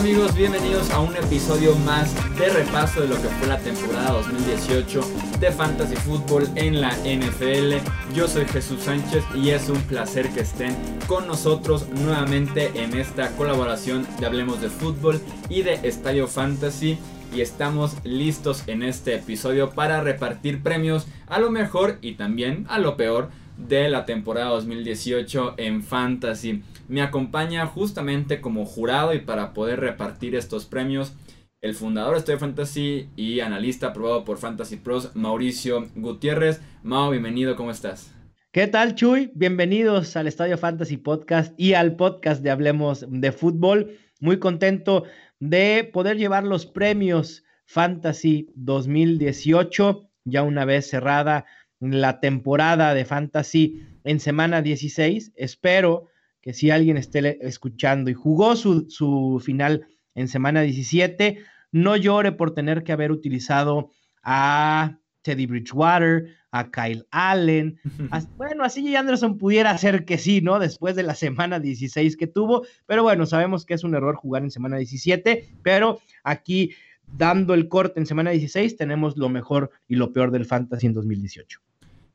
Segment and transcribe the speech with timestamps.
[0.00, 0.34] amigos?
[0.34, 5.02] Bienvenidos a un episodio más de repaso de lo que fue la temporada 2018
[5.38, 7.74] de Fantasy Football en la NFL.
[8.14, 10.74] Yo soy Jesús Sánchez y es un placer que estén
[11.06, 16.96] con nosotros nuevamente en esta colaboración de Hablemos de Fútbol y de Estadio Fantasy.
[17.34, 22.78] Y estamos listos en este episodio para repartir premios a lo mejor y también a
[22.78, 26.62] lo peor de la temporada 2018 en Fantasy.
[26.90, 31.14] Me acompaña justamente como jurado y para poder repartir estos premios
[31.60, 36.60] el fundador de Fantasy y analista aprobado por Fantasy Pros, Mauricio Gutiérrez.
[36.82, 38.12] Mao, bienvenido, ¿cómo estás?
[38.50, 39.30] ¿Qué tal, Chuy?
[39.36, 43.96] Bienvenidos al Estadio Fantasy Podcast y al podcast de Hablemos de Fútbol.
[44.18, 45.04] Muy contento
[45.38, 51.46] de poder llevar los premios Fantasy 2018, ya una vez cerrada
[51.78, 55.34] la temporada de Fantasy en semana 16.
[55.36, 56.09] Espero
[56.40, 61.38] que si alguien esté escuchando y jugó su, su final en semana 17,
[61.72, 63.90] no llore por tener que haber utilizado
[64.22, 67.78] a Teddy Bridgewater, a Kyle Allen.
[68.36, 70.58] bueno, así Anderson pudiera ser que sí, ¿no?
[70.58, 74.42] Después de la semana 16 que tuvo, pero bueno, sabemos que es un error jugar
[74.42, 76.72] en semana 17, pero aquí
[77.06, 80.94] dando el corte en semana 16 tenemos lo mejor y lo peor del fantasy en
[80.94, 81.60] 2018.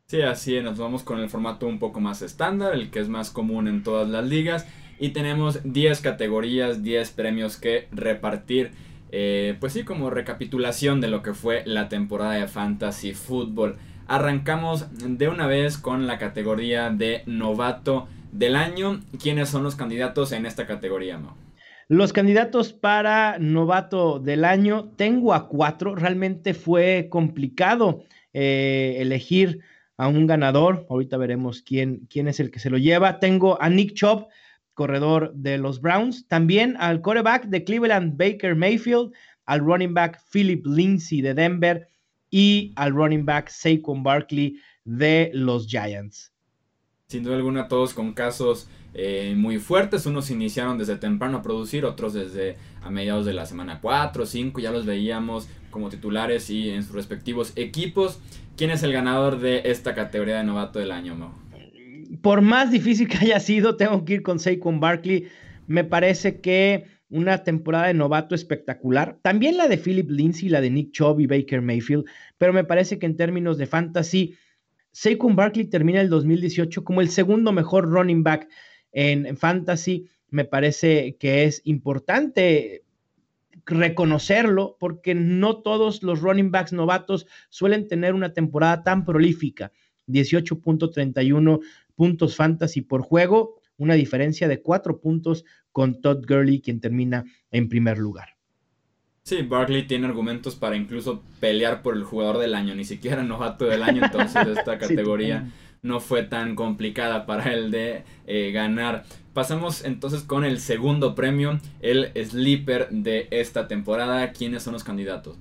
[0.07, 3.31] Sí, así nos vamos con el formato un poco más estándar, el que es más
[3.31, 4.67] común en todas las ligas.
[4.99, 8.69] Y tenemos 10 categorías, 10 premios que repartir.
[9.11, 13.77] Eh, pues sí, como recapitulación de lo que fue la temporada de Fantasy Football.
[14.05, 19.01] Arrancamos de una vez con la categoría de novato del año.
[19.19, 21.35] ¿Quiénes son los candidatos en esta categoría, Mo?
[21.87, 25.95] Los candidatos para novato del año, tengo a cuatro.
[25.95, 28.03] Realmente fue complicado
[28.33, 29.61] eh, elegir
[29.97, 30.85] a un ganador.
[30.89, 33.19] Ahorita veremos quién, quién es el que se lo lleva.
[33.19, 34.27] Tengo a Nick Chubb,
[34.73, 36.27] corredor de los Browns.
[36.27, 39.13] También al quarterback de Cleveland, Baker Mayfield.
[39.45, 41.87] Al running back Philip Lindsay de Denver.
[42.29, 46.31] Y al running back Saquon Barkley de los Giants.
[47.07, 50.05] Sin duda alguna, todos con casos eh, muy fuertes.
[50.05, 54.59] Unos iniciaron desde temprano a producir, otros desde a mediados de la semana 4, 5.
[54.59, 58.19] Ya los veíamos como titulares y en sus respectivos equipos.
[58.57, 61.33] ¿Quién es el ganador de esta categoría de novato del año, Mo?
[62.21, 65.27] Por más difícil que haya sido, tengo que ir con Saquon Barkley.
[65.67, 69.19] Me parece que una temporada de novato espectacular.
[69.21, 72.05] También la de Philip Lindsay, la de Nick Chubb y Baker Mayfield.
[72.37, 74.35] Pero me parece que en términos de fantasy,
[74.91, 78.47] Saquon Barkley termina el 2018 como el segundo mejor running back
[78.93, 80.07] en fantasy.
[80.29, 82.84] Me parece que es importante
[83.65, 89.71] reconocerlo porque no todos los running backs novatos suelen tener una temporada tan prolífica.
[90.07, 91.61] 18.31
[91.95, 97.67] puntos fantasy por juego, una diferencia de 4 puntos con Todd Gurley, quien termina en
[97.69, 98.35] primer lugar.
[99.23, 103.65] Sí, Barkley tiene argumentos para incluso pelear por el jugador del año, ni siquiera novato
[103.65, 105.51] del año, entonces esta categoría
[105.81, 109.03] no fue tan complicada para él de eh, ganar.
[109.35, 114.31] Pasamos entonces con el segundo premio, el sleeper de esta temporada.
[114.31, 115.37] ¿Quiénes son los candidatos?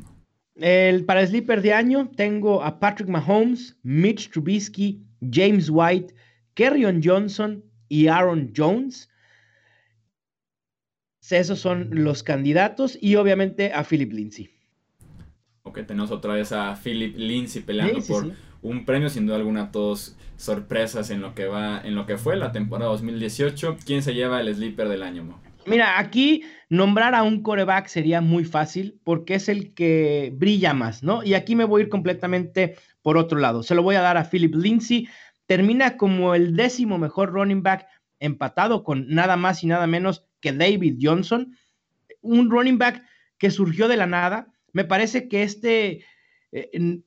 [0.57, 5.01] El, para el sleeper de año tengo a Patrick Mahomes, Mitch Trubisky,
[5.31, 6.13] James White,
[6.55, 9.09] Kerryon Johnson y Aaron Jones.
[11.31, 14.51] Esos son los candidatos y obviamente a Philip Lindsay.
[15.63, 18.33] Ok, tenemos otra vez a Philip Lindsay peleando por
[18.65, 22.35] un premio, sin duda alguna, todos sorpresas en lo que va, en lo que fue
[22.35, 23.77] la temporada 2018.
[23.85, 28.45] ¿Quién se lleva el sleeper del año, Mira, aquí nombrar a un coreback sería muy
[28.45, 31.23] fácil porque es el que brilla más, ¿no?
[31.23, 33.63] Y aquí me voy a ir completamente por otro lado.
[33.63, 35.09] Se lo voy a dar a Philip Lindsay.
[35.47, 37.87] Termina como el décimo mejor running back
[38.19, 41.57] empatado con nada más y nada menos que David Johnson.
[42.21, 43.03] Un running back
[43.39, 44.53] que surgió de la nada.
[44.73, 46.05] Me parece que este
[46.53, 47.01] eh,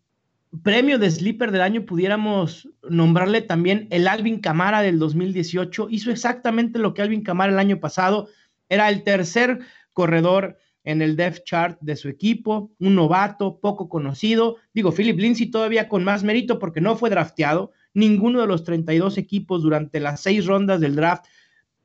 [0.61, 5.87] premio de sleeper del año pudiéramos nombrarle también el Alvin Camara del 2018.
[5.89, 8.29] Hizo exactamente lo que Alvin Camara el año pasado.
[8.69, 9.59] Era el tercer
[9.93, 14.57] corredor en el depth chart de su equipo, un novato poco conocido.
[14.73, 17.71] Digo, Philip Lindsay todavía con más mérito porque no fue drafteado.
[17.93, 21.25] Ninguno de los 32 equipos durante las seis rondas del draft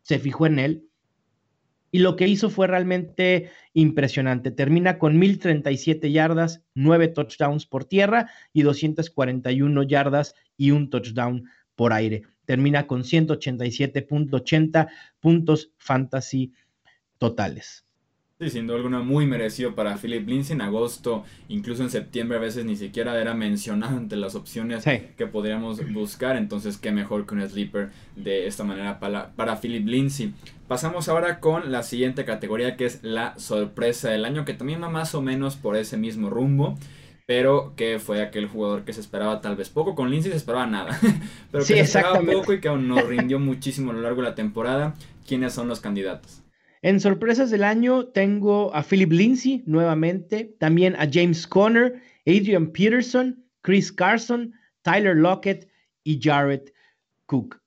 [0.03, 0.92] se fijó en él
[1.93, 4.51] y lo que hizo fue realmente impresionante.
[4.51, 11.45] Termina con 1037 yardas, 9 touchdowns por tierra y 241 yardas y un touchdown
[11.77, 12.23] por aire.
[12.47, 14.89] Termina con 187.80
[15.21, 16.55] puntos fantasy
[17.19, 17.85] totales.
[18.43, 22.41] Sí, sin duda alguna muy merecido para Philip Lindsay en agosto, incluso en septiembre a
[22.41, 27.35] veces ni siquiera era mencionado entre las opciones que podríamos buscar, entonces qué mejor que
[27.37, 30.35] un sleeper de esta manera para, para Philip Lindsay.
[30.67, 34.89] Pasamos ahora con la siguiente categoría que es la sorpresa del año, que también va
[34.89, 36.77] más o menos por ese mismo rumbo
[37.25, 39.95] pero que fue aquel jugador que se esperaba tal vez poco.
[39.95, 40.99] Con Lindsay se esperaba nada,
[41.53, 44.31] pero que se esperaba poco y que aún nos rindió muchísimo a lo largo de
[44.31, 44.95] la temporada.
[45.25, 46.43] ¿Quiénes son los candidatos?
[46.85, 53.45] En sorpresas del año tengo a Philip Lindsay nuevamente, también a James Conner, Adrian Peterson,
[53.61, 54.53] Chris Carson,
[54.83, 55.69] Tyler Lockett
[56.03, 56.73] y Jared
[57.27, 57.61] Cook.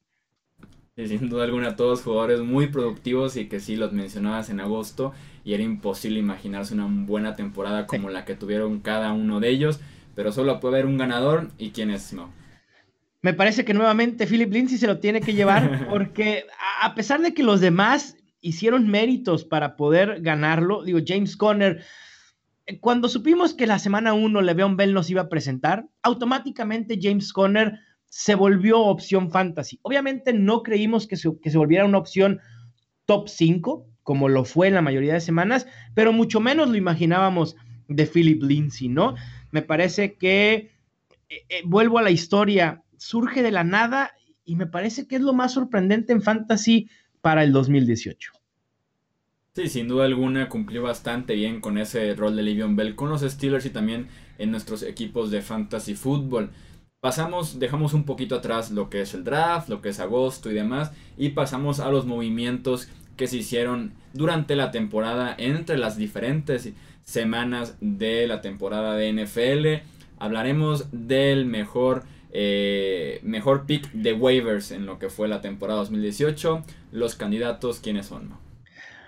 [0.97, 5.13] sin duda alguna, todos jugadores muy productivos y que sí los mencionabas en agosto
[5.45, 9.79] y era imposible imaginarse una buena temporada como la que tuvieron cada uno de ellos,
[10.13, 12.33] pero solo puede haber un ganador y quién es no.
[13.21, 16.43] Me parece que nuevamente Philip Lindsay se lo tiene que llevar porque
[16.81, 20.83] a pesar de que los demás hicieron méritos para poder ganarlo.
[20.83, 21.83] Digo, James Conner,
[22.79, 27.79] cuando supimos que la semana 1 Le'Veon Bell nos iba a presentar, automáticamente James Conner
[28.07, 29.79] se volvió opción fantasy.
[29.81, 32.39] Obviamente no creímos que se, que se volviera una opción
[33.05, 35.65] top 5, como lo fue en la mayoría de semanas,
[35.95, 37.55] pero mucho menos lo imaginábamos
[37.87, 39.15] de Philip Lindsay, ¿no?
[39.49, 40.71] Me parece que,
[41.29, 44.11] eh, eh, vuelvo a la historia, surge de la nada
[44.43, 46.89] y me parece que es lo más sorprendente en fantasy
[47.21, 48.34] para el 2018.
[49.55, 53.21] Sí, sin duda alguna cumplió bastante bien con ese rol de Livion Bell con los
[53.21, 56.49] Steelers y también en nuestros equipos de fantasy fútbol.
[56.99, 60.55] Pasamos, dejamos un poquito atrás lo que es el draft, lo que es agosto y
[60.55, 66.73] demás, y pasamos a los movimientos que se hicieron durante la temporada entre las diferentes
[67.03, 69.87] semanas de la temporada de NFL.
[70.19, 76.61] Hablaremos del mejor eh, mejor pick de waivers en lo que fue la temporada 2018.
[76.91, 78.44] Los candidatos, ¿quiénes son?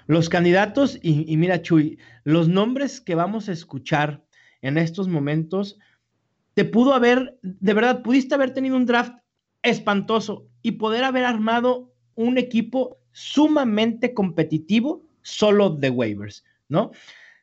[0.08, 4.24] Los candidatos, y, mira Chuy, los nombres que vamos a escuchar
[4.62, 5.78] en estos momentos,
[6.54, 9.14] te pudo haber, de verdad, pudiste haber tenido un draft
[9.64, 16.92] espantoso y poder haber armado un equipo sumamente competitivo solo de waivers, ¿no?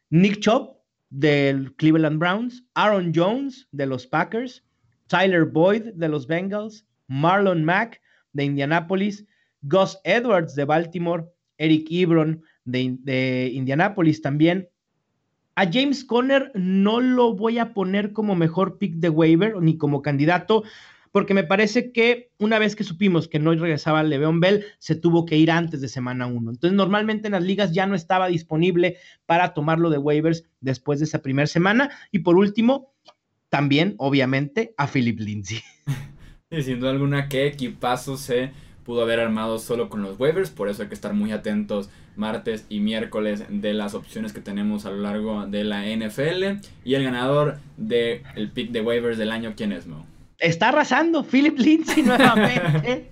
[0.08, 0.76] Nick Chubb
[1.10, 4.64] del Cleveland Browns, Aaron Jones de los Packers,
[5.06, 8.00] Tyler Boyd de los Bengals, Marlon Mack
[8.32, 9.25] de Indianapolis,
[9.62, 11.25] Gus Edwards de Baltimore,
[11.58, 14.69] Eric Ebron de, de Indianapolis también.
[15.56, 20.02] A James Conner no lo voy a poner como mejor pick de waiver ni como
[20.02, 20.64] candidato,
[21.12, 25.26] porque me parece que una vez que supimos que no regresaba Le'Veon Bell, se tuvo
[25.26, 26.50] que ir antes de semana 1.
[26.50, 28.96] Entonces, normalmente en las ligas ya no estaba disponible
[29.26, 31.90] para tomarlo de waivers después de esa primera semana.
[32.10, 32.93] Y por último,
[33.49, 35.60] también, obviamente, a Philip Lindsay.
[36.50, 38.52] Y sin duda alguna, qué equipazo se
[38.84, 42.66] pudo haber armado solo con los waivers, por eso hay que estar muy atentos martes
[42.69, 46.64] y miércoles de las opciones que tenemos a lo largo de la NFL.
[46.84, 50.06] Y el ganador del el pick de waivers del año, ¿quién es, Mo?
[50.38, 53.10] Está arrasando Philip Lindsay nuevamente.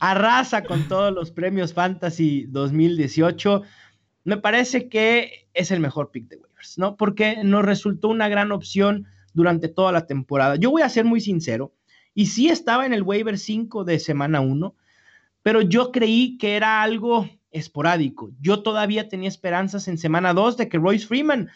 [0.00, 3.62] Arrasa con todos los premios Fantasy 2018.
[4.24, 6.96] Me parece que es el mejor pick de waivers, ¿no?
[6.96, 10.56] Porque nos resultó una gran opción durante toda la temporada.
[10.56, 11.72] Yo voy a ser muy sincero,
[12.18, 14.74] y sí estaba en el waiver 5 de semana 1,
[15.48, 18.30] pero yo creí que era algo esporádico.
[18.38, 21.48] Yo todavía tenía esperanzas en semana 2 de que Royce Freeman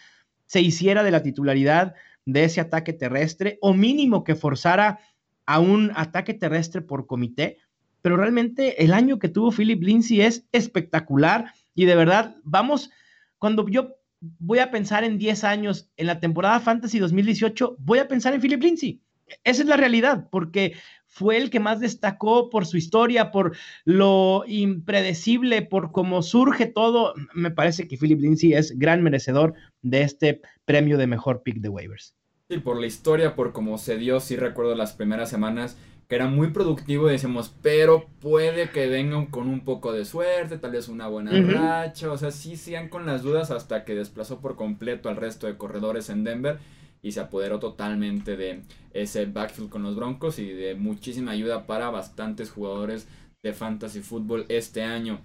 [0.46, 1.94] se hiciera de la titularidad
[2.24, 5.00] de ese ataque terrestre o mínimo que forzara
[5.44, 7.58] a un ataque terrestre por comité.
[8.00, 12.88] Pero realmente el año que tuvo Philip Lindsay es espectacular y de verdad, vamos,
[13.36, 13.98] cuando yo
[14.38, 18.40] voy a pensar en 10 años en la temporada Fantasy 2018, voy a pensar en
[18.40, 19.02] Philip Lindsay.
[19.44, 20.76] Esa es la realidad, porque
[21.12, 23.54] fue el que más destacó por su historia, por
[23.84, 27.12] lo impredecible, por cómo surge todo.
[27.34, 29.52] Me parece que Philip Lindsay es gran merecedor
[29.82, 32.14] de este premio de mejor pick de waivers.
[32.48, 35.76] Sí, por la historia, por cómo se dio, sí recuerdo las primeras semanas
[36.08, 40.56] que era muy productivo y decimos, pero puede que vengan con un poco de suerte,
[40.56, 44.40] tal vez una buena racha, o sea, sí sean con las dudas hasta que desplazó
[44.40, 46.58] por completo al resto de corredores en Denver
[47.02, 51.90] y se apoderó totalmente de ese backfield con los Broncos y de muchísima ayuda para
[51.90, 53.08] bastantes jugadores
[53.42, 55.20] de fantasy fútbol este año.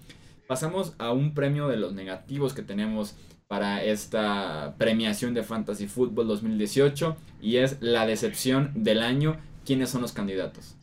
[0.48, 3.16] Pasamos a un premio de los negativos que tenemos
[3.48, 9.38] para esta premiación de fantasy fútbol 2018 y es la decepción del año.
[9.66, 10.78] ¿Quiénes son los candidatos?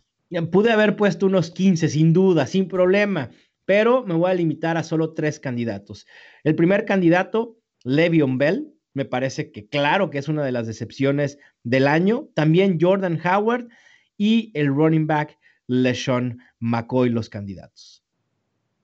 [0.50, 3.30] Pude haber puesto unos 15 sin duda, sin problema,
[3.64, 6.06] pero me voy a limitar a solo tres candidatos.
[6.42, 11.38] El primer candidato, Le'Veon Bell, me parece que claro que es una de las decepciones
[11.64, 12.28] del año.
[12.34, 13.68] También Jordan Howard
[14.16, 18.02] y el running back LeSean McCoy, los candidatos.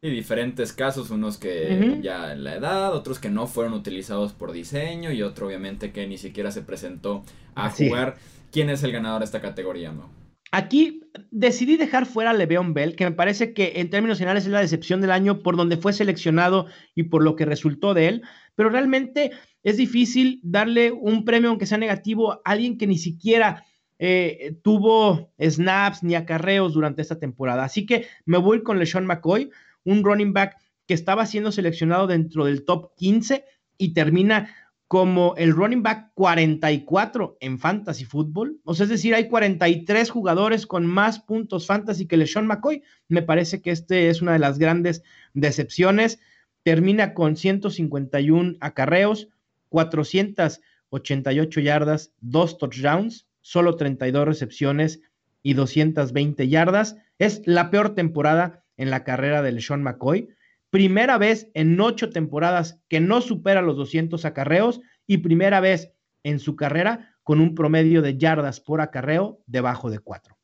[0.02, 4.50] Y diferentes casos, unos que ya en la edad, otros que no fueron utilizados por
[4.50, 7.22] diseño y otro obviamente que ni siquiera se presentó
[7.54, 8.16] a jugar.
[8.50, 10.10] ¿Quién es el ganador de esta categoría, no?
[10.52, 14.50] Aquí decidí dejar fuera a Le'Veon Bell, que me parece que en términos generales es
[14.50, 18.22] la decepción del año por donde fue seleccionado y por lo que resultó de él,
[18.56, 19.30] pero realmente
[19.62, 23.64] es difícil darle un premio, aunque sea negativo, a alguien que ni siquiera
[23.98, 27.64] eh, tuvo snaps ni acarreos durante esta temporada.
[27.64, 29.50] Así que me voy con LeSean McCoy,
[29.84, 33.44] un running back que estaba siendo seleccionado dentro del top 15
[33.78, 34.52] y termina
[34.90, 38.60] como el running back 44 en fantasy fútbol.
[38.64, 42.82] O sea, es decir, hay 43 jugadores con más puntos fantasy que LeSean McCoy.
[43.06, 46.18] Me parece que este es una de las grandes decepciones.
[46.64, 49.28] Termina con 151 acarreos,
[49.68, 55.02] 488 yardas, dos touchdowns, solo 32 recepciones
[55.40, 56.96] y 220 yardas.
[57.20, 60.30] Es la peor temporada en la carrera de LeSean McCoy.
[60.70, 66.38] Primera vez en ocho temporadas que no supera los 200 acarreos y primera vez en
[66.38, 70.36] su carrera con un promedio de yardas por acarreo debajo de 4.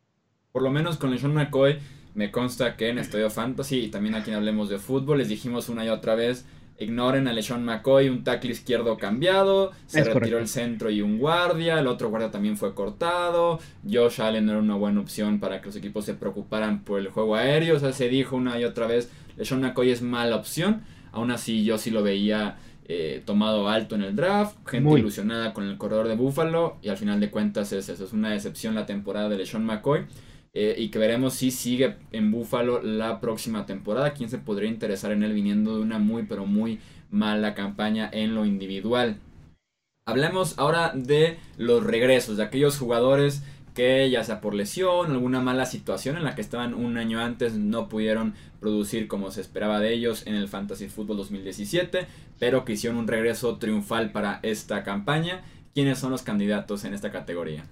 [0.51, 1.79] Por lo menos con LeSean McCoy
[2.15, 5.69] me consta que en Estadio Fantasy y también aquí en Hablemos de Fútbol les dijimos
[5.69, 6.45] una y otra vez
[6.79, 11.79] Ignoren a LeSean McCoy, un tackle izquierdo cambiado, se retiró el centro y un guardia,
[11.79, 13.59] el otro guardia también fue cortado,
[13.91, 17.09] Josh Allen no era una buena opción para que los equipos se preocuparan por el
[17.09, 20.83] juego aéreo, o sea, se dijo una y otra vez, LeSean McCoy es mala opción,
[21.13, 22.57] aún así yo sí lo veía
[22.89, 26.97] eh, tomado alto en el draft, gente ilusionada con el corredor de Buffalo y al
[26.97, 30.05] final de cuentas es eso, es una decepción la temporada de LeSean McCoy.
[30.59, 34.15] Eh, y que veremos si sigue en Buffalo la próxima temporada.
[34.15, 38.35] ¿Quién se podría interesar en él viniendo de una muy pero muy mala campaña en
[38.35, 39.19] lo individual?
[40.07, 43.43] Hablemos ahora de los regresos, de aquellos jugadores
[43.75, 47.53] que ya sea por lesión, alguna mala situación en la que estaban un año antes,
[47.53, 52.07] no pudieron producir como se esperaba de ellos en el Fantasy Football 2017,
[52.39, 55.43] pero que hicieron un regreso triunfal para esta campaña.
[55.75, 57.67] ¿Quiénes son los candidatos en esta categoría?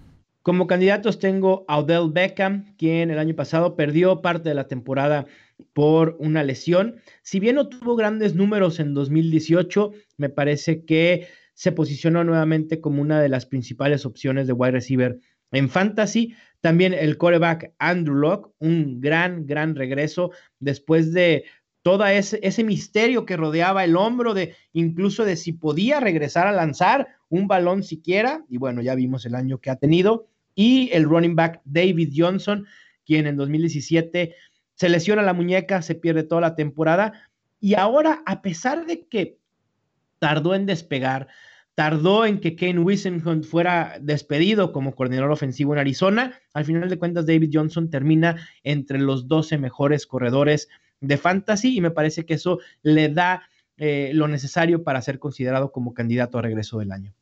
[0.45, 5.25] Como candidatos tengo a Odell Beckham, quien el año pasado perdió parte de la temporada
[5.73, 6.97] por una lesión.
[7.23, 13.01] Si bien no tuvo grandes números en 2018, me parece que se posicionó nuevamente como
[13.01, 15.19] una de las principales opciones de wide receiver
[15.51, 16.35] en fantasy.
[16.61, 21.47] También el coreback Andrew Locke, un gran, gran regreso después de
[21.81, 26.53] todo ese, ese, misterio que rodeaba el hombro, de incluso de si podía regresar a
[26.53, 28.45] lanzar un balón siquiera.
[28.51, 32.67] Y bueno, ya vimos el año que ha tenido y el running back David Johnson,
[33.05, 34.35] quien en 2017
[34.75, 37.13] se lesiona la muñeca, se pierde toda la temporada.
[37.61, 39.39] Y ahora, a pesar de que
[40.19, 41.29] tardó en despegar,
[41.75, 46.99] tardó en que Kane Wisenhunt fuera despedido como coordinador ofensivo en Arizona, al final de
[46.99, 50.69] cuentas David Johnson termina entre los 12 mejores corredores
[51.01, 53.43] de fantasy y me parece que eso le da
[53.77, 57.13] eh, lo necesario para ser considerado como candidato a regreso del año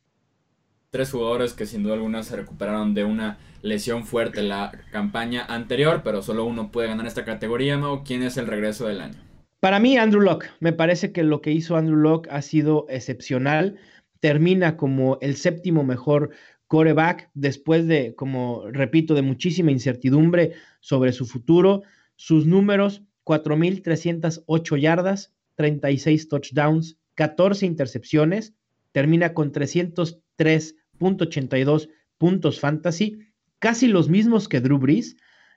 [0.93, 6.03] tres jugadores que sin duda alguna se recuperaron de una lesión fuerte la campaña anterior,
[6.05, 8.05] pero solo uno puede ganar esta categoría, Mau.
[8.05, 9.15] ¿Quién es el regreso del año?
[9.59, 10.51] Para mí, Andrew Locke.
[10.61, 13.77] Me parece que lo que hizo Andrew Locke ha sido excepcional.
[14.21, 16.29] Termina como el séptimo mejor
[16.67, 21.85] coreback después de, como repito, de muchísima incertidumbre sobre su futuro.
[22.17, 28.53] Sus números, 4.308 yardas, 36 touchdowns, 14 intercepciones.
[28.93, 33.19] Termina con 303 .82 puntos fantasy,
[33.59, 35.17] casi los mismos que Drew Brees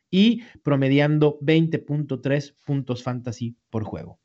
[0.09, 4.19] y promediando 20.3 puntos fantasy por juego.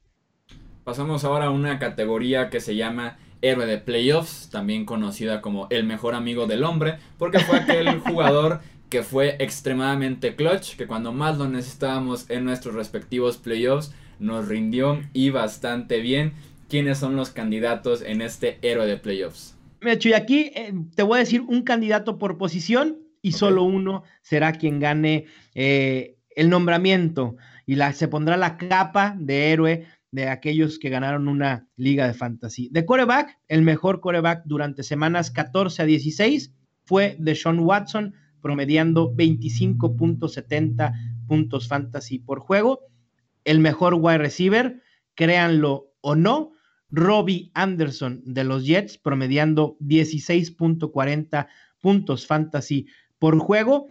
[0.85, 5.85] Pasamos ahora a una categoría que se llama héroe de playoffs, también conocida como el
[5.85, 11.39] mejor amigo del hombre, porque fue aquel jugador que fue extremadamente clutch, que cuando más
[11.39, 16.33] lo necesitábamos en nuestros respectivos playoffs, nos rindió y bastante bien.
[16.69, 19.57] ¿Quiénes son los candidatos en este héroe de playoffs?
[19.83, 24.53] Y aquí eh, te voy a decir un candidato por posición y solo uno será
[24.53, 30.79] quien gane eh, el nombramiento y la, se pondrá la capa de héroe de aquellos
[30.79, 32.69] que ganaron una liga de fantasy.
[32.73, 36.53] De coreback, el mejor coreback durante semanas 14 a 16
[36.85, 40.93] fue de Sean Watson, promediando 25.70
[41.29, 42.81] puntos fantasy por juego.
[43.45, 44.83] El mejor wide receiver,
[45.15, 46.53] créanlo o no,
[46.91, 51.49] Robbie Anderson de los Jets, promediando 16.40
[51.81, 52.87] puntos fantasy
[53.19, 53.89] por juego.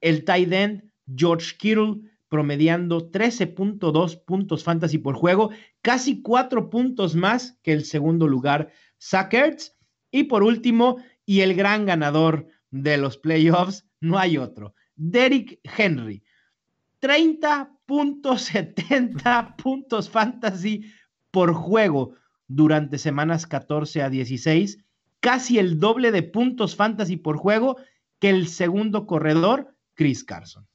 [0.00, 5.50] El tight end George Kittle, promediando 13.2 puntos fantasy por juego,
[5.82, 9.76] casi cuatro puntos más que el segundo lugar, Sackers.
[10.10, 16.24] Y por último, y el gran ganador de los playoffs, no hay otro, Derrick Henry.
[17.00, 20.84] 30.70 puntos fantasy
[21.30, 22.16] por juego
[22.54, 24.78] durante semanas 14 a 16,
[25.20, 27.76] casi el doble de puntos fantasy por juego
[28.18, 30.66] que el segundo corredor, Chris Carson.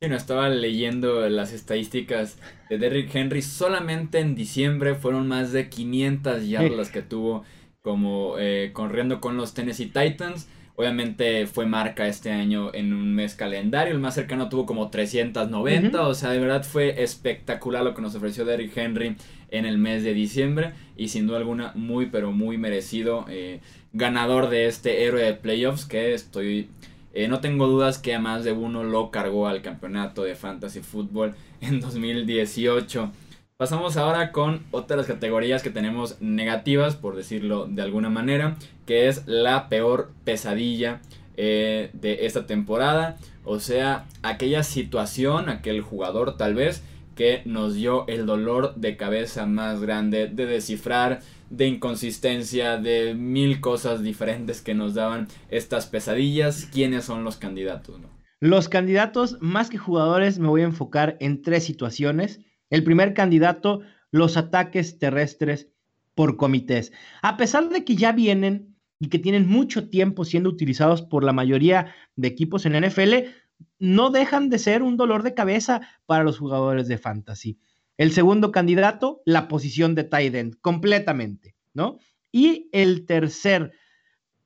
[0.00, 2.38] Bueno, estaba leyendo las estadísticas
[2.70, 3.42] de Derrick Henry.
[3.42, 7.44] Solamente en diciembre fueron más de 500 yardas que tuvo
[7.82, 10.48] como eh, corriendo con los Tennessee Titans.
[10.80, 13.92] Obviamente fue marca este año en un mes calendario.
[13.92, 16.08] El más cercano tuvo como 390.
[16.08, 19.14] O sea, de verdad fue espectacular lo que nos ofreció Derrick Henry
[19.50, 20.72] en el mes de diciembre.
[20.96, 23.26] Y sin duda alguna, muy, pero muy merecido.
[23.28, 23.60] Eh,
[23.92, 25.84] ganador de este héroe de playoffs.
[25.84, 26.70] Que estoy.
[27.12, 30.80] Eh, no tengo dudas que a más de uno lo cargó al campeonato de Fantasy
[30.80, 33.12] Football en 2018.
[33.60, 39.26] Pasamos ahora con otras categorías que tenemos negativas, por decirlo de alguna manera, que es
[39.26, 41.02] la peor pesadilla
[41.36, 43.18] eh, de esta temporada.
[43.44, 46.82] O sea, aquella situación, aquel jugador tal vez
[47.14, 53.60] que nos dio el dolor de cabeza más grande de descifrar, de inconsistencia, de mil
[53.60, 56.64] cosas diferentes que nos daban estas pesadillas.
[56.72, 58.00] ¿Quiénes son los candidatos?
[58.40, 62.40] Los candidatos, más que jugadores, me voy a enfocar en tres situaciones
[62.70, 65.68] el primer candidato, los ataques terrestres
[66.14, 66.92] por comités.
[67.22, 71.32] A pesar de que ya vienen y que tienen mucho tiempo siendo utilizados por la
[71.32, 73.30] mayoría de equipos en NFL,
[73.78, 77.58] no dejan de ser un dolor de cabeza para los jugadores de fantasy.
[77.96, 81.98] El segundo candidato, la posición de tight end, completamente, ¿no?
[82.32, 83.72] Y el tercer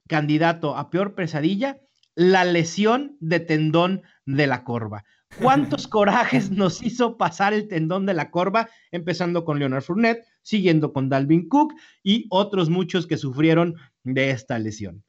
[0.09, 1.81] candidato a peor pesadilla,
[2.15, 5.05] la lesión de tendón de la corva.
[5.41, 10.93] ¿Cuántos corajes nos hizo pasar el tendón de la corva, empezando con Leonard Fournette, siguiendo
[10.93, 15.03] con Dalvin Cook y otros muchos que sufrieron de esta lesión?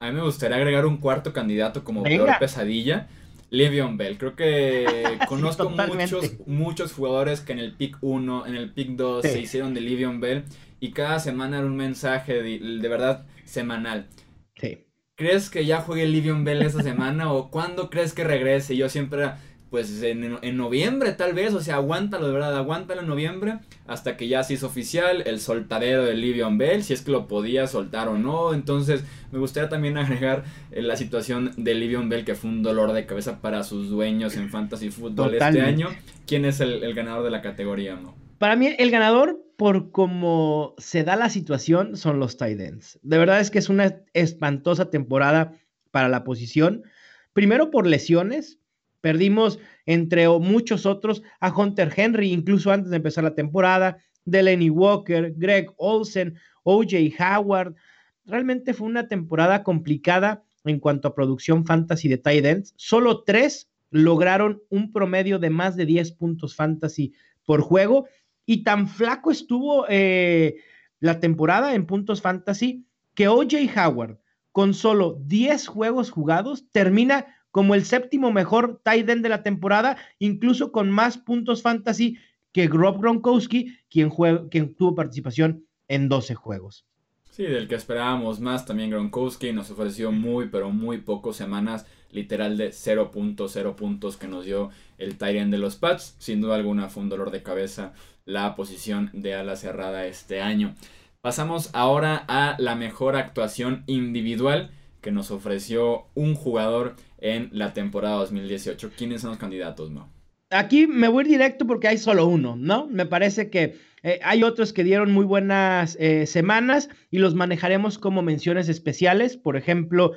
[0.00, 3.08] A mí me gustaría agregar un cuarto candidato como peor pesadilla.
[3.50, 4.18] Livion Bell.
[4.18, 4.86] Creo que
[5.28, 9.72] conozco muchos, muchos jugadores que en el pick 1, en el pick 2 se hicieron
[9.72, 10.44] de Livion Bell
[10.80, 14.08] y cada semana era un mensaje de, de verdad semanal.
[14.56, 14.84] Sí.
[15.14, 18.76] ¿Crees que ya juegue Livion Bell esta semana o cuándo crees que regrese?
[18.76, 19.30] Yo siempre
[19.70, 24.28] pues en, noviembre tal vez, o sea, aguántalo de verdad, aguántalo en noviembre hasta que
[24.28, 28.08] ya se hizo oficial el soltadero de Livion Bell, si es que lo podía soltar
[28.08, 28.54] o no.
[28.54, 32.92] Entonces, me gustaría también agregar eh, la situación de Livion Bell, que fue un dolor
[32.92, 35.88] de cabeza para sus dueños en Fantasy Football este año.
[36.26, 38.14] ¿Quién es el, ganador de la categoría, no?
[38.38, 42.98] Para mí, el ganador, por cómo se da la situación, son los tight ends.
[43.02, 45.52] De verdad es que es una espantosa temporada
[45.90, 46.84] para la posición.
[47.32, 48.58] Primero por lesiones,
[49.06, 55.32] Perdimos, entre muchos otros, a Hunter Henry, incluso antes de empezar la temporada, Delaney Walker,
[55.36, 57.76] Greg Olsen, OJ Howard.
[58.24, 62.74] Realmente fue una temporada complicada en cuanto a producción fantasy de tight ends.
[62.74, 67.12] Solo tres lograron un promedio de más de 10 puntos fantasy
[67.44, 68.08] por juego
[68.44, 70.56] y tan flaco estuvo eh,
[70.98, 74.18] la temporada en puntos fantasy que OJ Howard,
[74.50, 79.96] con solo 10 juegos jugados, termina como el séptimo mejor tight end de la temporada,
[80.18, 82.18] incluso con más puntos fantasy
[82.52, 84.10] que Rob Gronkowski, quien,
[84.50, 86.84] quien tuvo participación en 12 juegos.
[87.30, 92.58] Sí, del que esperábamos más también Gronkowski nos ofreció muy pero muy pocas semanas, literal
[92.58, 96.14] de 0.0 puntos que nos dio el end de los Pats.
[96.18, 97.94] Sin duda alguna fue un dolor de cabeza
[98.26, 100.74] la posición de ala cerrada este año.
[101.22, 104.72] Pasamos ahora a la mejor actuación individual
[105.06, 108.90] que nos ofreció un jugador en la temporada 2018.
[108.98, 110.12] ¿Quiénes son los candidatos, no?
[110.50, 112.88] Aquí me voy directo porque hay solo uno, ¿no?
[112.88, 117.98] Me parece que eh, hay otros que dieron muy buenas eh, semanas y los manejaremos
[117.98, 119.36] como menciones especiales.
[119.36, 120.14] Por ejemplo,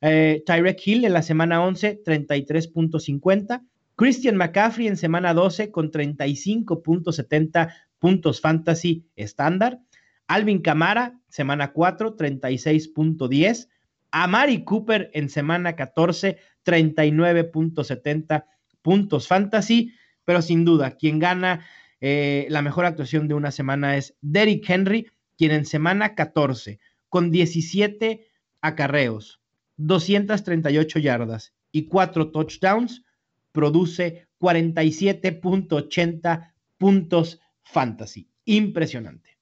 [0.00, 3.66] eh, Tyrek Hill en la semana 11, 33.50.
[3.96, 9.80] Christian McCaffrey en semana 12 con 35.70 puntos fantasy estándar.
[10.28, 13.66] Alvin Camara, semana 4, 36.10.
[14.12, 18.44] A Mari Cooper en semana 14, 39.70
[18.82, 19.94] puntos fantasy,
[20.24, 21.66] pero sin duda, quien gana
[22.00, 27.30] eh, la mejor actuación de una semana es Derrick Henry, quien en semana 14, con
[27.30, 28.26] 17
[28.60, 29.40] acarreos,
[29.76, 33.04] 238 yardas y 4 touchdowns,
[33.52, 38.28] produce 47.80 puntos fantasy.
[38.44, 39.39] Impresionante.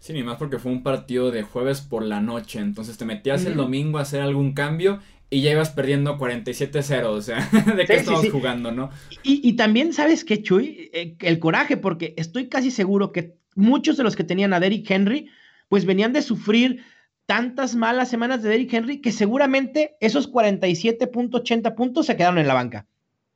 [0.00, 2.60] Sí, ni más porque fue un partido de jueves por la noche.
[2.60, 7.04] Entonces te metías el domingo a hacer algún cambio y ya ibas perdiendo 47-0.
[7.06, 8.90] O sea, ¿de qué estamos jugando, no?
[9.22, 10.90] Y, también, ¿sabes qué, Chuy?
[10.92, 14.90] Eh, el coraje, porque estoy casi seguro que muchos de los que tenían a Derrick
[14.90, 15.28] Henry,
[15.68, 16.84] pues venían de sufrir
[17.26, 22.54] tantas malas semanas de Derrick Henry que seguramente esos 47.80 puntos se quedaron en la
[22.54, 22.86] banca.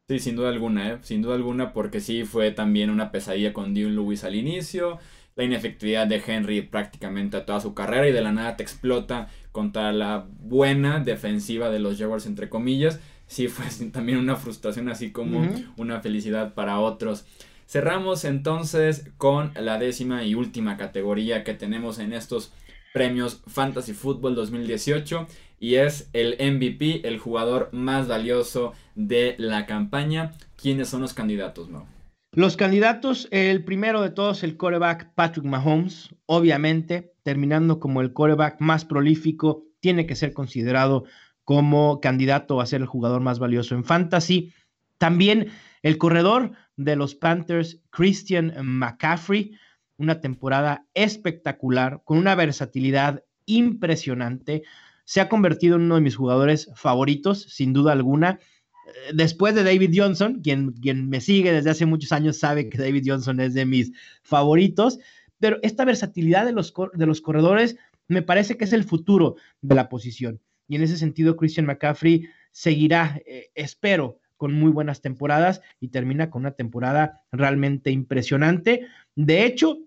[0.09, 0.99] Sí, sin duda alguna, ¿eh?
[1.03, 4.99] sin duda alguna, porque sí fue también una pesadilla con Dion Lewis al inicio,
[5.37, 9.93] la inefectividad de Henry prácticamente toda su carrera y de la nada te explota contra
[9.93, 13.01] la buena defensiva de los Jaguars, entre comillas.
[13.27, 17.25] Sí fue también una frustración, así como una felicidad para otros.
[17.67, 22.53] Cerramos entonces con la décima y última categoría que tenemos en estos
[22.93, 25.29] premios Fantasy Football 2018
[25.61, 30.33] y es el MVP, el jugador más valioso de la campaña.
[30.61, 31.87] ¿Quiénes son los candidatos, no?
[32.33, 38.61] Los candidatos, el primero de todos, el coreback Patrick Mahomes, obviamente, terminando como el coreback
[38.61, 41.03] más prolífico, tiene que ser considerado
[41.43, 44.53] como candidato a ser el jugador más valioso en fantasy.
[44.97, 45.49] También
[45.83, 49.59] el corredor de los Panthers, Christian McCaffrey,
[49.97, 54.63] una temporada espectacular, con una versatilidad impresionante.
[55.03, 58.39] Se ha convertido en uno de mis jugadores favoritos, sin duda alguna.
[58.87, 62.79] Eh, después de David Johnson, quien, quien me sigue desde hace muchos años sabe que
[62.79, 64.99] David Johnson es de mis favoritos,
[65.39, 67.77] pero esta versatilidad de los, de los corredores
[68.09, 70.41] me parece que es el futuro de la posición.
[70.69, 76.31] Y en ese sentido, Christian McCaffrey seguirá, eh, espero, con muy buenas temporadas y termina
[76.31, 78.87] con una temporada realmente impresionante.
[79.15, 79.81] De hecho,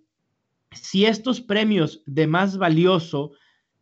[0.71, 3.31] si estos premios de más valioso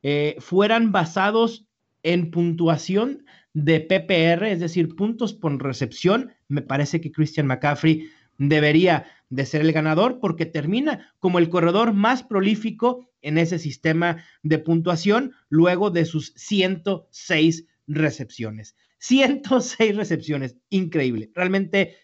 [0.01, 1.65] eh, fueran basados
[2.03, 9.05] en puntuación de PPR, es decir, puntos por recepción, me parece que Christian McCaffrey debería
[9.29, 14.59] de ser el ganador porque termina como el corredor más prolífico en ese sistema de
[14.59, 18.75] puntuación luego de sus 106 recepciones.
[18.99, 21.31] 106 recepciones, increíble.
[21.33, 21.95] Realmente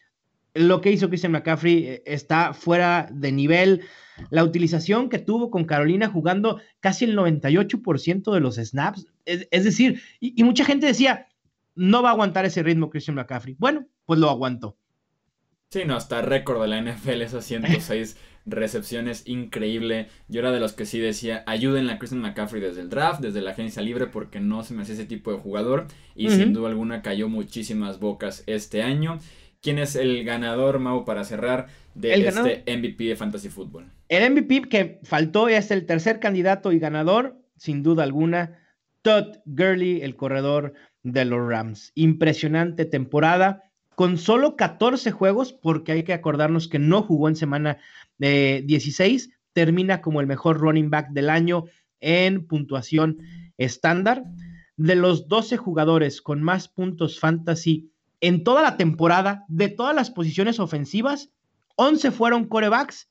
[0.54, 3.82] lo que hizo Christian McCaffrey eh, está fuera de nivel.
[4.32, 9.06] La utilización que tuvo con Carolina jugando casi el 98% de los snaps.
[9.26, 11.28] Es, decir, y, mucha gente decía,
[11.78, 13.56] no va a aguantar ese ritmo Christian McCaffrey.
[13.58, 14.78] Bueno, pues lo aguantó.
[15.70, 20.08] Sí, no, hasta récord de la NFL esas 106 recepciones, increíble.
[20.30, 23.42] Yo era de los que sí decía, ayuden a Christian McCaffrey desde el draft, desde
[23.42, 25.88] la agencia libre, porque no se me hace ese tipo de jugador.
[26.16, 29.20] Y sin duda alguna cayó muchísimas bocas este año.
[29.62, 33.92] ¿Quién es el ganador, Mau, para cerrar de este MVP de Fantasy Football?
[34.08, 38.60] El MVP que faltó es el tercer candidato y ganador, sin duda alguna,
[39.02, 41.92] Todd Gurley, el corredor de los Rams.
[41.96, 43.64] Impresionante temporada,
[43.96, 47.78] con solo 14 juegos, porque hay que acordarnos que no jugó en semana
[48.18, 51.66] de 16, termina como el mejor running back del año
[52.00, 53.18] en puntuación
[53.58, 54.24] estándar.
[54.76, 60.12] De los 12 jugadores con más puntos fantasy en toda la temporada, de todas las
[60.12, 61.32] posiciones ofensivas,
[61.76, 63.10] 11 fueron corebacks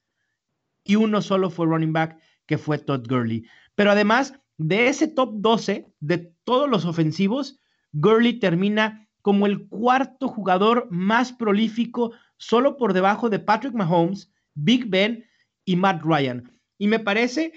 [0.85, 3.45] y uno solo fue running back, que fue Todd Gurley.
[3.75, 7.61] Pero además de ese top 12, de todos los ofensivos,
[7.99, 14.89] Gurley termina como el cuarto jugador más prolífico, solo por debajo de Patrick Mahomes, Big
[14.89, 15.25] Ben
[15.65, 16.51] y Matt Ryan.
[16.79, 17.53] Y me parece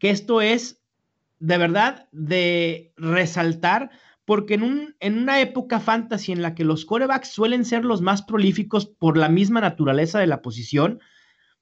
[0.00, 0.82] que esto es
[1.38, 3.90] de verdad de resaltar
[4.24, 8.02] porque en, un, en una época fantasy en la que los corebacks suelen ser los
[8.02, 11.00] más prolíficos por la misma naturaleza de la posición,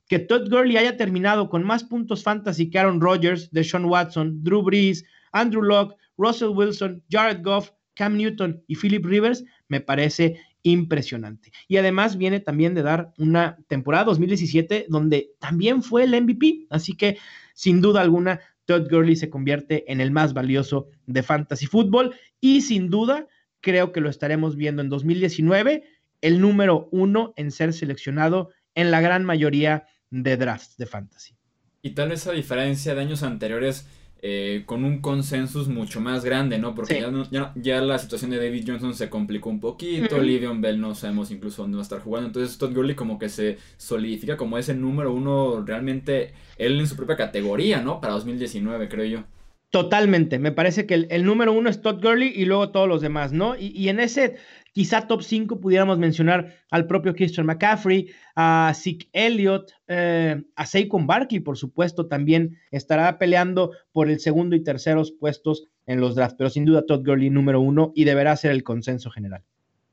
[0.09, 4.62] que Todd Gurley haya terminado con más puntos fantasy que Aaron Rodgers, Deshaun Watson, Drew
[4.62, 11.52] Brees, Andrew Locke, Russell Wilson, Jared Goff, Cam Newton y Philip Rivers, me parece impresionante.
[11.68, 16.96] Y además viene también de dar una temporada 2017 donde también fue el MVP, así
[16.96, 17.18] que
[17.55, 22.62] sin duda alguna Todd Gurley se convierte en el más valioso de fantasy fútbol y
[22.62, 23.26] sin duda
[23.61, 25.85] creo que lo estaremos viendo en 2019,
[26.20, 31.37] el número uno en ser seleccionado en la gran mayoría de drafts de fantasy.
[31.83, 33.87] Y tal vez a diferencia de años anteriores,
[34.22, 36.74] eh, con un consensus mucho más grande, ¿no?
[36.74, 40.94] Porque ya, ya, la situación de David Johnson se complicó un poquito, uh Bell no
[40.94, 44.57] sabemos incluso dónde va a estar jugando, entonces Todd Gurley como que se solidifica como
[44.57, 48.00] ese número uno realmente él en su propia categoría, ¿no?
[48.00, 49.24] Para 2019, creo yo.
[49.70, 53.33] Totalmente, me parece que el, número uno es Todd Gurley y luego todos los demás,
[53.33, 53.57] ¿no?
[53.57, 54.37] Y, y en ese
[54.77, 61.07] Quizá top 5 pudiéramos mencionar al propio Christian McCaffrey, a Zeke Elliott, eh, a Saquon
[61.07, 66.37] Barkley, por supuesto, también estará peleando por el segundo y terceros puestos en los drafts,
[66.37, 69.45] pero sin duda Todd Gurley número uno y deberá ser el consenso general.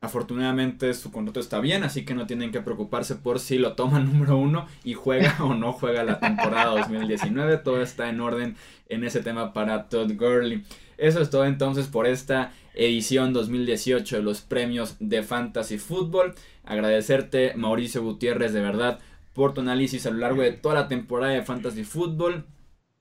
[0.04, 4.00] Afortunadamente su contrato está bien, así que no tienen que preocuparse por si lo toma
[4.02, 7.56] número uno y juega o no juega la temporada 2019.
[7.60, 8.58] Todo está en orden
[8.90, 10.66] en ese tema para Todd Gurley.
[10.98, 16.36] Eso es todo entonces por esta edición 2018 de los premios de Fantasy Football.
[16.66, 19.00] Agradecerte, Mauricio Gutiérrez, de verdad,
[19.32, 22.44] por tu análisis a lo largo de toda la temporada de Fantasy Football.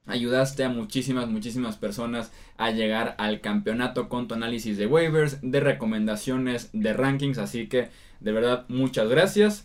[0.07, 5.61] Ayudaste a muchísimas, muchísimas personas a llegar al campeonato con tu análisis de waivers, de
[5.61, 7.39] recomendaciones, de rankings.
[7.39, 7.89] Así que
[8.21, 9.65] de verdad, muchas gracias.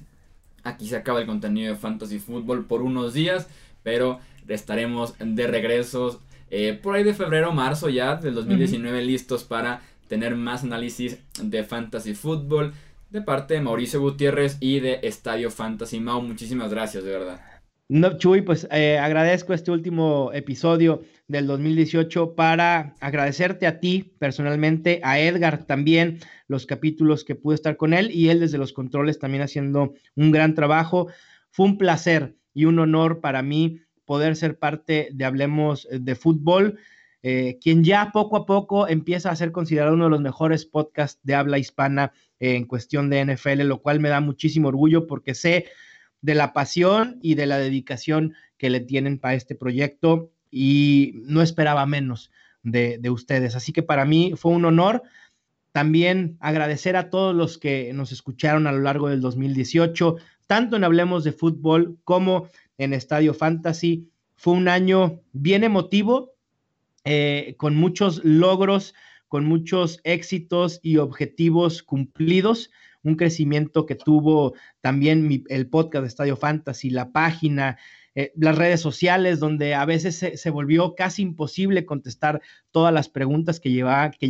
[0.64, 3.48] Aquí se acaba el contenido de Fantasy Football por unos días,
[3.84, 9.82] pero estaremos de regreso eh, por ahí de febrero, marzo ya del 2019 listos para
[10.08, 12.74] tener más análisis de Fantasy Football
[13.10, 16.22] de parte de Mauricio Gutiérrez y de Estadio Fantasy Mau.
[16.22, 17.57] Muchísimas gracias, de verdad.
[17.90, 25.00] No, Chuy, pues eh, agradezco este último episodio del 2018 para agradecerte a ti personalmente,
[25.04, 26.20] a Edgar también,
[26.50, 30.32] los capítulos que pude estar con él y él desde los controles también haciendo un
[30.34, 31.08] gran trabajo.
[31.50, 36.80] Fue un placer y un honor para mí poder ser parte de Hablemos de Fútbol,
[37.24, 41.22] eh, quien ya poco a poco empieza a ser considerado uno de los mejores podcasts
[41.24, 45.68] de habla hispana en cuestión de NFL, lo cual me da muchísimo orgullo porque sé
[46.22, 51.42] de la pasión y de la dedicación que le tienen para este proyecto y no
[51.42, 52.32] esperaba menos
[52.64, 53.56] de, ustedes.
[53.56, 55.04] Así que para mí fue un honor.
[55.72, 60.84] También agradecer a todos los que nos escucharon a lo largo del 2018, tanto en
[60.84, 64.10] Hablemos de Fútbol como en Estadio Fantasy.
[64.36, 66.34] Fue un año bien emotivo,
[67.06, 68.96] eh, con muchos logros,
[69.28, 72.72] con muchos éxitos y objetivos cumplidos
[73.08, 77.78] un crecimiento que tuvo también el podcast de Estadio Fantasy, la página,
[78.16, 82.42] eh, las redes sociales, donde a veces se, volvió casi imposible contestar
[82.72, 84.28] todas las preguntas que, llevaba, que,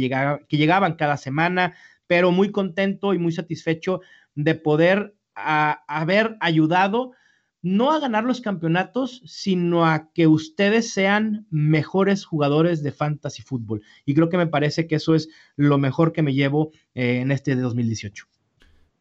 [0.48, 1.74] que llegaban cada semana,
[2.06, 4.02] pero muy contento y muy satisfecho
[4.36, 7.12] de poder haber ayudado
[7.64, 13.82] no a ganar los campeonatos, sino a que ustedes sean mejores jugadores de fantasy fútbol.
[14.06, 17.32] Y creo que me parece que eso es lo mejor que me llevo eh, en
[17.32, 18.26] este de 2018.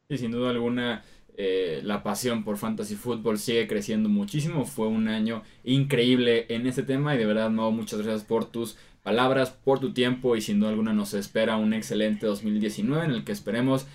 [0.08, 1.02] Y sin duda alguna,
[1.36, 4.64] eh, la pasión por fantasy fútbol sigue creciendo muchísimo.
[4.64, 8.76] Fue un año increíble en este tema y de verdad, no muchas gracias por tus
[9.02, 13.24] palabras, por tu tiempo y sin duda alguna nos espera un excelente 2019 en el
[13.24, 13.86] que esperemos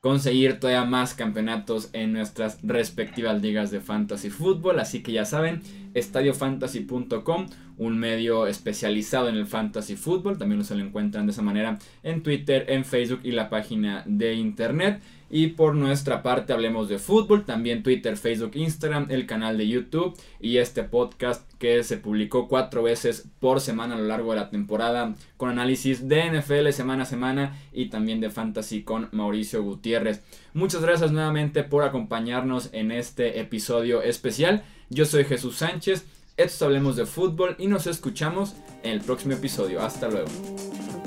[0.00, 4.78] conseguir todavía más campeonatos en nuestras respectivas ligas de fantasy fútbol.
[4.80, 5.62] Así que ya saben,
[5.94, 10.38] estadiofantasy.com, un medio especializado en el fantasy fútbol.
[10.38, 15.02] También lo encuentran de esa manera en Twitter, en Facebook y la página de internet.
[15.30, 20.18] Y por nuestra parte hablemos de fútbol, también Twitter, Facebook, Instagram, el canal de YouTube
[20.40, 24.50] y este podcast que se publicó cuatro veces por semana a lo largo de la
[24.50, 30.22] temporada con análisis de NFL semana a semana y también de fantasy con Mauricio Gutiérrez.
[30.54, 34.62] Muchas gracias nuevamente por acompañarnos en este episodio especial.
[34.88, 39.82] Yo soy Jesús Sánchez, esto Hablemos de Fútbol y nos escuchamos en el próximo episodio.
[39.82, 40.97] Hasta luego.